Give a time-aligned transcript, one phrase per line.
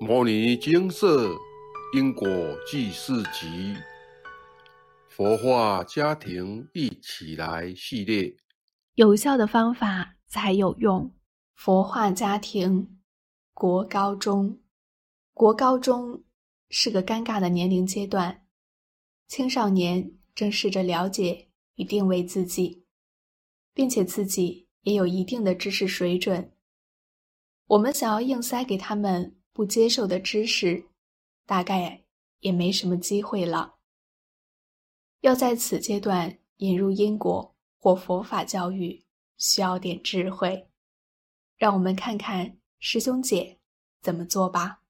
[0.06, 1.36] 《摩尼金色
[1.94, 2.26] 因果
[2.66, 3.74] 记事集》
[5.10, 8.34] 佛化家庭一起来系列，
[8.94, 11.14] 有效的方法才有用。
[11.54, 12.98] 佛化家庭，
[13.52, 14.58] 国高中，
[15.34, 16.24] 国高中
[16.70, 18.46] 是个尴尬的年龄阶段，
[19.28, 22.86] 青少年正试着了解与定位自己，
[23.74, 26.54] 并且自己也有一定的知识水准。
[27.66, 29.36] 我们想要硬塞给他们。
[29.52, 30.86] 不接受的知识，
[31.46, 32.04] 大概
[32.38, 33.76] 也没什么机会了。
[35.20, 39.04] 要在此阶段引入因果或佛法教育，
[39.36, 40.68] 需要点智慧。
[41.56, 43.58] 让我们看看师兄姐
[44.00, 44.80] 怎么做吧。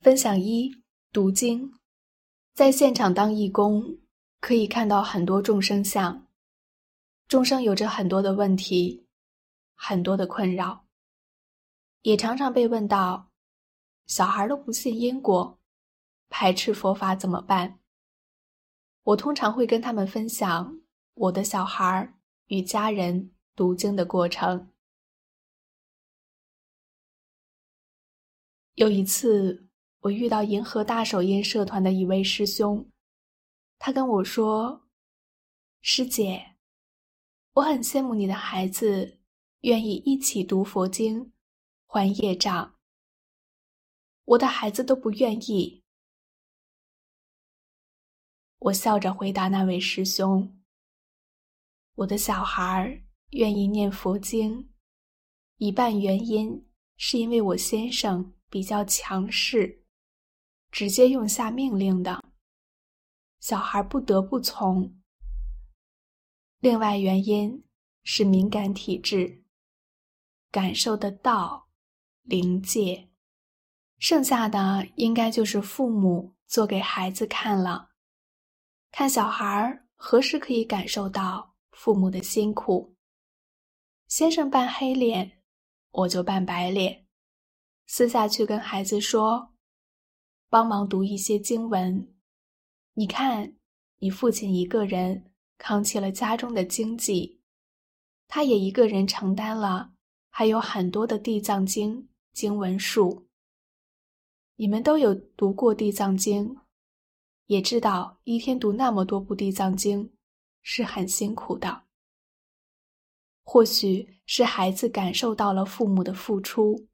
[0.00, 0.70] 分享一：
[1.12, 1.72] 读经。
[2.52, 3.98] 在现场当义工，
[4.40, 6.26] 可以看到很多众生相，
[7.26, 9.06] 众生有着很多的问题，
[9.74, 10.84] 很多的困扰，
[12.02, 13.27] 也常常被问到。
[14.08, 15.60] 小孩都不信因果，
[16.30, 17.78] 排斥佛法怎么办？
[19.02, 20.80] 我通常会跟他们分享
[21.14, 22.14] 我的小孩
[22.46, 24.72] 与家人读经的过程。
[28.74, 29.68] 有一次，
[30.00, 32.90] 我遇到银河大手印社团的一位师兄，
[33.78, 34.88] 他跟我说
[35.82, 36.56] ：“师姐，
[37.52, 39.18] 我很羡慕你的孩子
[39.60, 41.30] 愿意一起读佛经，
[41.86, 42.76] 还业障。”
[44.28, 45.82] 我的孩子都不愿意。
[48.58, 50.60] 我笑着回答那位师兄
[51.96, 54.70] ：“我的小孩愿意念佛经，
[55.56, 56.68] 一半原因
[56.98, 59.86] 是因为我先生比较强势，
[60.70, 62.22] 直接用下命令的，
[63.40, 64.92] 小孩不得不从；
[66.58, 67.64] 另外原因
[68.02, 69.42] 是敏感体质，
[70.50, 71.70] 感受得到
[72.24, 73.08] 灵界。”
[73.98, 77.90] 剩下的应该就是父母做给孩子看了，
[78.92, 82.94] 看小孩何时可以感受到父母的辛苦。
[84.06, 85.42] 先生扮黑脸，
[85.90, 87.06] 我就扮白脸，
[87.86, 89.52] 私下去跟孩子说，
[90.48, 92.14] 帮忙读一些经文。
[92.94, 93.54] 你看，
[93.98, 97.40] 你父亲一个人扛起了家中的经济，
[98.28, 99.92] 他也一个人承担了
[100.30, 103.27] 还有很多的地藏经经文数。
[104.60, 106.48] 你们都有读过《地藏经》，
[107.46, 110.06] 也知道一天读那么多部《地藏经》
[110.62, 111.84] 是很辛苦的。
[113.44, 116.88] 或许是孩子感受到了父母的付出。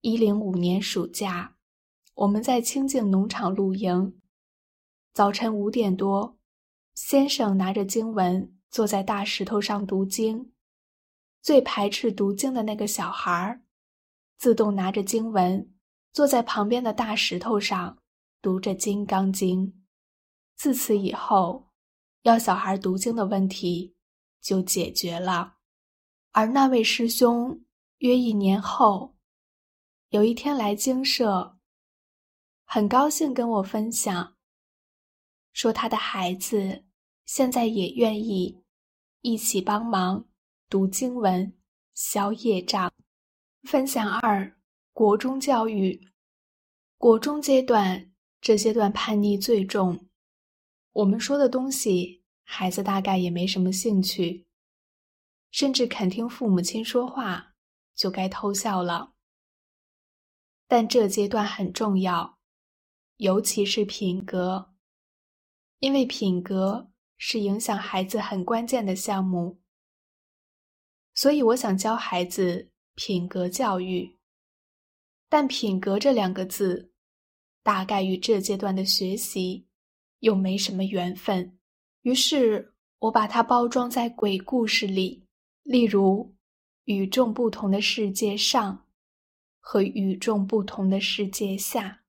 [0.00, 1.56] 一零五年暑假，
[2.14, 4.20] 我们在清静农场露营。
[5.14, 6.36] 早晨五点多，
[6.92, 10.50] 先生拿着经文坐在大石头上读经，
[11.40, 13.62] 最排斥读经的那个小孩儿，
[14.36, 15.72] 自动拿着经文。
[16.18, 17.96] 坐在旁边的大石头上，
[18.42, 19.68] 读着《金刚经》。
[20.56, 21.68] 自此以后，
[22.22, 23.94] 要小孩读经的问题
[24.40, 25.58] 就解决了。
[26.32, 27.62] 而那位师兄
[27.98, 29.14] 约一年后，
[30.08, 31.56] 有一天来经社，
[32.64, 34.34] 很高兴跟我分享，
[35.52, 36.84] 说他的孩子
[37.26, 38.64] 现在也愿意
[39.20, 40.26] 一起帮忙
[40.68, 41.56] 读经文、
[41.94, 42.92] 消业障。
[43.62, 44.52] 分享二。
[44.92, 46.07] 国中教育，
[46.98, 48.10] 国中阶段
[48.40, 50.08] 这阶段叛逆最重，
[50.90, 54.48] 我们说的东西，孩子大概也没什么兴趣，
[55.52, 57.54] 甚至肯听父母亲说话
[57.94, 59.14] 就该偷笑了。
[60.66, 62.40] 但这阶段很重要，
[63.18, 64.74] 尤其是品格，
[65.78, 69.60] 因为品格是影响孩子很关键的项目，
[71.14, 74.17] 所以我想教孩子品格教育。
[75.28, 76.90] 但品格这两个字，
[77.62, 79.66] 大概与这阶段的学习
[80.20, 81.58] 又没什么缘分。
[82.02, 85.26] 于是我把它包装在鬼故事里，
[85.62, 86.34] 例如
[86.84, 88.86] 与众不同的世界上
[89.60, 92.02] 和与众不同的世界下。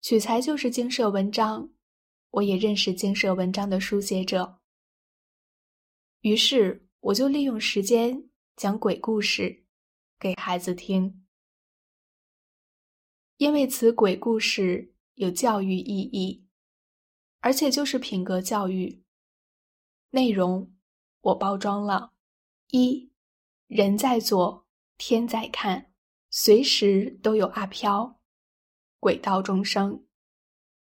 [0.00, 1.70] 取材就是经社文章，
[2.30, 4.60] 我也认识经社文章的书写者，
[6.20, 9.64] 于是我就利用时间讲鬼故事
[10.20, 11.21] 给孩子听。
[13.42, 16.46] 因为此鬼故事有教育意义，
[17.40, 19.02] 而且就是品格教育。
[20.10, 20.72] 内容
[21.22, 22.12] 我包装了：
[22.68, 23.10] 一，
[23.66, 25.92] 人在做，天在看，
[26.30, 28.20] 随时都有阿飘、
[29.00, 30.06] 鬼道众生，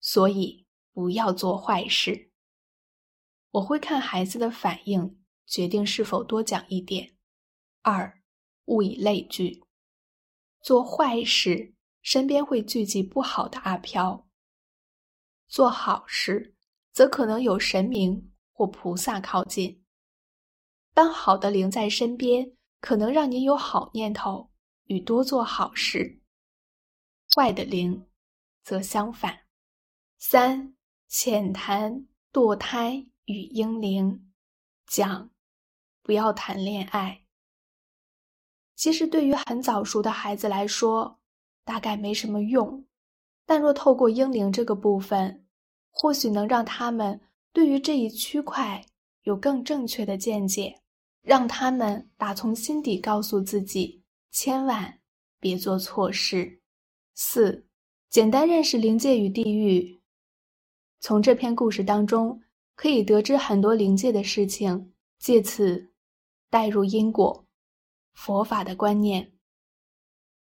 [0.01, 2.31] 所以不要做坏事。
[3.51, 7.15] 我会看孩子的反应，决定是否多讲一点。
[7.81, 8.21] 二，
[8.65, 9.63] 物以类聚。
[10.61, 14.27] 做坏事，身边会聚集不好的阿飘；
[15.47, 16.55] 做好事，
[16.91, 19.83] 则可能有神明或菩萨靠近。
[20.93, 24.51] 当好的灵在身边，可能让你有好念头
[24.85, 26.19] 与多做好事；
[27.33, 28.07] 坏的灵，
[28.63, 29.41] 则相反。
[30.17, 30.75] 三、
[31.07, 34.31] 浅谈堕胎与婴灵，
[34.85, 35.29] 讲
[36.01, 37.25] 不要谈恋爱。
[38.75, 41.20] 其实，对于很早熟的孩子来说，
[41.71, 42.83] 大概没什么用；
[43.45, 45.45] 但若透过婴灵这个部分，
[45.89, 47.21] 或许能让他们
[47.53, 48.85] 对于这一区块
[49.23, 50.81] 有更正确的见解。
[51.21, 54.99] 让他们打从心底告诉自己，千万
[55.39, 56.59] 别做错事。
[57.13, 57.65] 四，
[58.09, 60.01] 简单认识灵界与地狱。
[60.99, 62.41] 从这篇故事当中，
[62.75, 65.93] 可以得知很多灵界的事情，借此
[66.49, 67.45] 带入因果、
[68.13, 69.31] 佛法的观念。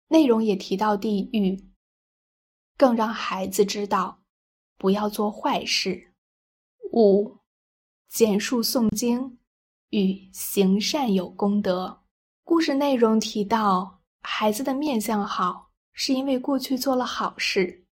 [0.08, 1.70] 内容也提到地狱，
[2.78, 4.22] 更让孩子知道
[4.78, 6.14] 不要做坏事。
[6.92, 7.38] 五，
[8.08, 9.38] 简述诵经。
[9.92, 12.04] 与行善有功德。
[12.44, 17.86] 故事内容提到，孩子的面相好，是因为过去做了好事，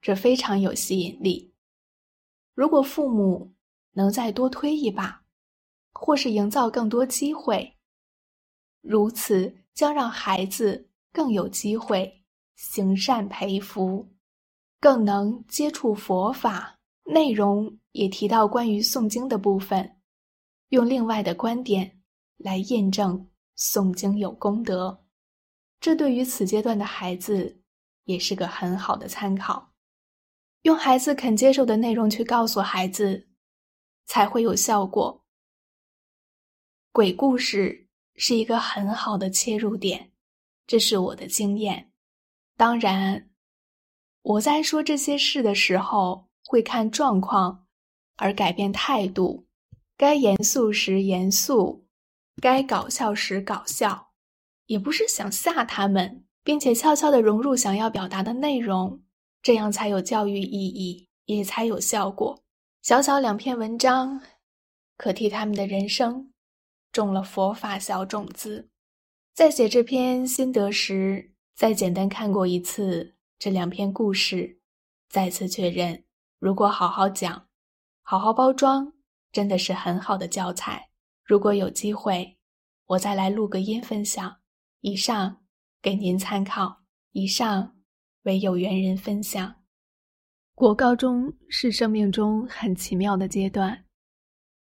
[0.00, 1.52] 这非常有吸引力。
[2.54, 3.52] 如果父母
[3.94, 5.24] 能再多推一把，
[5.92, 7.76] 或是营造更多机会，
[8.80, 12.24] 如此将让孩子更有机会
[12.56, 14.12] 行善培福，
[14.80, 16.80] 更能接触佛法。
[17.04, 20.00] 内容也提到关于诵经的部分。
[20.70, 22.00] 用另外的观点
[22.38, 25.04] 来验证诵经有功德，
[25.78, 27.62] 这对于此阶段的孩子
[28.04, 29.72] 也是个很好的参考。
[30.62, 33.28] 用孩子肯接受的内容去告诉孩子，
[34.06, 35.24] 才会有效果。
[36.90, 37.86] 鬼故事
[38.16, 40.13] 是一个很好的切入点，
[40.66, 41.90] 这是我的经验。
[42.56, 43.30] 当然，
[44.22, 47.66] 我在说这些事的时候会看状况
[48.16, 49.46] 而改变态度。
[49.96, 51.86] 该严肃时严肃，
[52.42, 54.08] 该搞笑时搞笑，
[54.66, 59.00] 也不是想吓他们，并且悄悄地融入想要表达的内容，
[59.40, 62.42] 这样才有教育意义，也才有效果。
[62.82, 64.20] 小小两篇文章，
[64.96, 66.32] 可替他们的人生
[66.90, 68.70] 种了佛法小种子。
[69.34, 74.60] 在写这篇心得时，再简单看过一次这两篇故事，
[75.08, 76.04] 再次确认：
[76.38, 77.48] 如果好好讲，
[78.02, 78.92] 好好包装。
[79.32, 80.90] 真的是很好的教材。
[81.24, 82.38] 如果有机会，
[82.86, 84.36] 我再来录个音分享。
[84.82, 85.42] 以上
[85.82, 86.84] 给您参考。
[87.10, 87.76] 以上
[88.22, 89.56] 为有缘人分享。
[90.54, 93.84] 国高中是生命中很奇妙的阶段，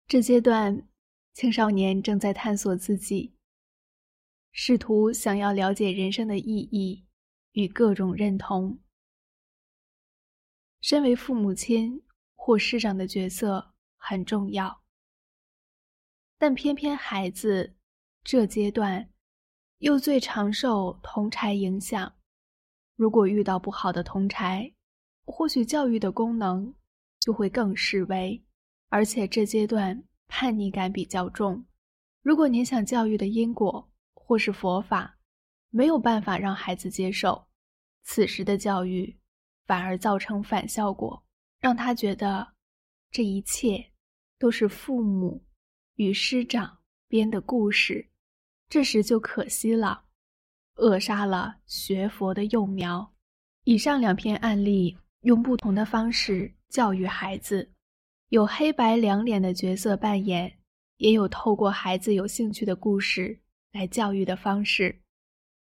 [0.08, 0.88] 这阶段
[1.36, 3.37] 青少年正在探索自己，
[4.60, 7.06] 试图想要了解人生的意义
[7.52, 8.80] 与各种认同。
[10.82, 12.04] 身为父母亲
[12.36, 13.74] 或师长的角色。
[14.00, 14.84] 很重要，
[16.38, 17.76] 但偏偏孩子
[18.24, 19.10] 这阶段
[19.80, 22.16] 又最常受同柴影响。
[22.96, 24.72] 如果遇到不好的同柴，
[25.26, 26.74] 或许教育的功能
[27.20, 28.42] 就会更示威，
[28.88, 31.66] 而且这阶段叛逆感比较重。
[32.22, 33.92] 如果您想教育的因果
[34.28, 35.18] 或是佛法
[35.70, 37.48] 没有办法让孩子接受，
[38.04, 39.18] 此时的教育
[39.66, 41.24] 反而造成反效果，
[41.62, 42.48] 让他觉得
[43.10, 43.92] 这一切。
[44.40, 45.44] 都是父母
[45.96, 48.08] 与师长编的故事，
[48.70, 50.04] 这时就可惜了，
[50.76, 53.16] 扼杀了学佛的幼苗。
[53.64, 57.74] 以上两篇案例用不同的方式教育孩子，
[58.30, 60.60] 有黑白两脸的角色扮演，
[60.98, 65.02] 也有透过孩子有兴趣的故事来教育的方式。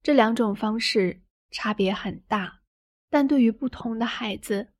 [0.02, 2.60] 这两种方式差别很大，
[3.08, 4.72] 但对于不同的孩子，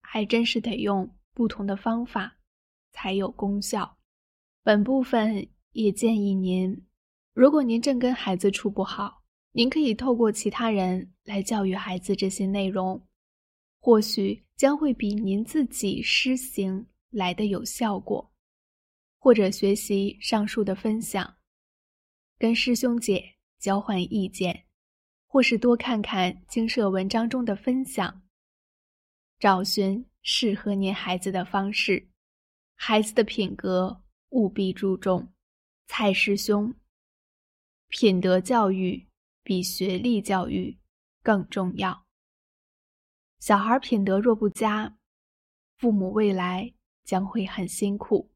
[0.00, 2.36] 还真是得用不同的方法。
[2.92, 3.98] 才有功效。
[4.64, 6.86] 本部分也建议您，
[7.32, 13.06] 如果您正跟孩子处不好，您可以透过其他人来教育孩子这些内容，
[13.80, 18.32] 或许将会比您自己施行来的有效果。
[19.20, 21.36] 或者学习上述的分享，
[22.40, 24.64] 跟师兄姐交换意见，
[25.26, 28.22] 或是多看看经社文章中的分享，
[29.38, 32.08] 找寻适合您孩子的方式。
[32.76, 35.34] 孩子的品格务必注重，
[35.86, 36.74] 蔡师兄。
[37.88, 39.06] 品德教育
[39.42, 40.78] 比学历教育
[41.22, 42.06] 更重要。
[43.38, 44.96] 小孩品德若不佳，
[45.76, 46.72] 父母未来
[47.04, 48.32] 将会很辛苦。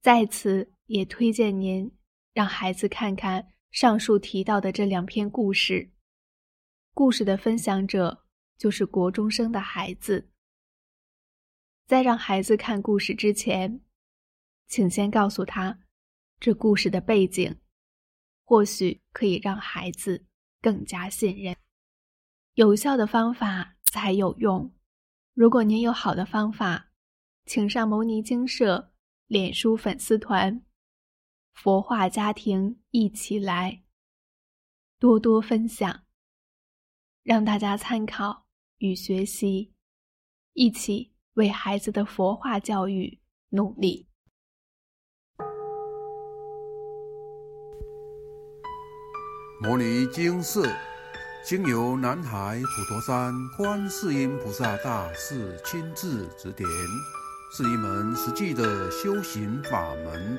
[0.00, 1.90] 在此也推荐您
[2.34, 5.92] 让孩子看看上述提到的这两篇故事，
[6.92, 8.26] 故事的分享者
[8.58, 10.28] 就是国中生的孩子。
[11.86, 13.80] 在让孩子看故事之前，
[14.66, 15.78] 请先告诉他
[16.40, 17.56] 这故事的背景，
[18.44, 20.26] 或许可以让孩子
[20.60, 21.56] 更加信任。
[22.54, 24.74] 有效的方法才有用。
[25.34, 26.90] 如果您有好的方法，
[27.46, 28.92] 请上牟尼精舍
[29.28, 30.64] 脸书粉丝团。
[31.54, 33.82] 佛化家庭一起来，
[34.98, 36.02] 多多分享，
[37.22, 38.44] 让大家参考
[38.78, 39.72] 与学习，
[40.52, 43.20] 一起为孩子的佛化教育
[43.50, 44.08] 努力。
[49.62, 50.68] 摩尼经寺
[51.46, 56.68] 经由南海普陀山观世音菩萨大士亲自指点，
[57.56, 60.38] 是一门实际的修行法门。